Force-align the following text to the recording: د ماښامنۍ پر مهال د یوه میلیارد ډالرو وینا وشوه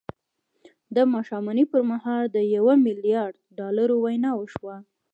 د 0.95 0.97
ماښامنۍ 1.13 1.65
پر 1.71 1.81
مهال 1.91 2.23
د 2.35 2.37
یوه 2.55 2.73
میلیارد 2.85 3.37
ډالرو 3.57 3.95
وینا 4.03 4.31
وشوه 4.35 4.75